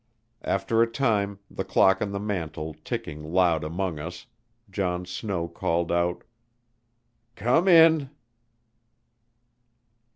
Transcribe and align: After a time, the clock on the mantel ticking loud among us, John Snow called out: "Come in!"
After 0.41 0.81
a 0.81 0.89
time, 0.91 1.37
the 1.51 1.63
clock 1.63 2.01
on 2.01 2.11
the 2.11 2.19
mantel 2.19 2.73
ticking 2.83 3.21
loud 3.23 3.63
among 3.63 3.99
us, 3.99 4.25
John 4.71 5.05
Snow 5.05 5.47
called 5.47 5.91
out: 5.91 6.23
"Come 7.35 7.67
in!" 7.67 8.09